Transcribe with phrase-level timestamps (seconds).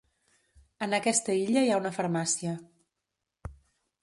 [0.85, 2.55] En aquesta illa hi ha una farmàcia.